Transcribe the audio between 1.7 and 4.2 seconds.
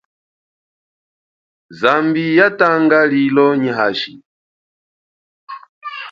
Zambi yatanga lilo nyi hashi.